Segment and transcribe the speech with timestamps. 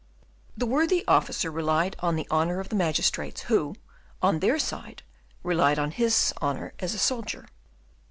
[0.57, 3.75] The worthy officer relied on the honour of the magistrates, who,
[4.19, 5.03] on their side,
[5.43, 7.45] relied on his honour as a soldier.